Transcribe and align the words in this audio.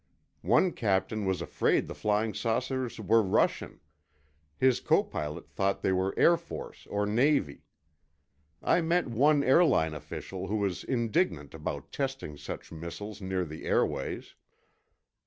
One 0.41 0.71
captain 0.71 1.25
was 1.27 1.43
afraid 1.43 1.85
the 1.87 1.93
flying 1.93 2.33
saucers 2.33 2.99
were 2.99 3.21
Russian; 3.21 3.79
his 4.57 4.79
copilot 4.79 5.47
thought 5.47 5.83
they 5.83 5.91
were 5.91 6.15
Air 6.17 6.37
Force 6.37 6.87
or 6.89 7.05
Navy. 7.05 7.65
I 8.63 8.81
met 8.81 9.05
one 9.07 9.43
airline 9.43 9.93
official 9.93 10.47
who 10.47 10.55
was 10.55 10.83
indignant 10.83 11.53
about 11.53 11.91
testing 11.91 12.35
such 12.35 12.71
missiles 12.71 13.21
near 13.21 13.45
the 13.45 13.65
airways. 13.65 14.33